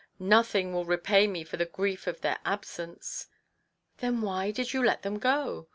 "Nothing 0.37 0.73
will 0.73 0.83
repay 0.83 1.27
me 1.27 1.43
for 1.43 1.57
the 1.57 1.65
grief 1.67 2.07
of 2.07 2.21
their 2.21 2.39
absence!"" 2.43 3.27
Then 3.99 4.21
why 4.23 4.49
did 4.49 4.73
you 4.73 4.83
let 4.83 5.03
them 5.03 5.19
go 5.19 5.67